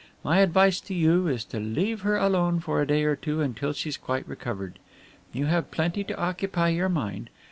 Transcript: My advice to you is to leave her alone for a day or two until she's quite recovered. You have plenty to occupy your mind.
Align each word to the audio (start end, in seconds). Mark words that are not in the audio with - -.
My 0.23 0.39
advice 0.39 0.81
to 0.81 0.95
you 0.95 1.27
is 1.27 1.45
to 1.45 1.59
leave 1.59 2.01
her 2.01 2.17
alone 2.17 2.59
for 2.59 2.81
a 2.81 2.87
day 2.87 3.03
or 3.03 3.15
two 3.15 3.39
until 3.41 3.71
she's 3.71 3.97
quite 3.97 4.27
recovered. 4.27 4.79
You 5.31 5.45
have 5.45 5.69
plenty 5.69 6.03
to 6.05 6.17
occupy 6.19 6.69
your 6.69 6.89
mind. 6.89 7.29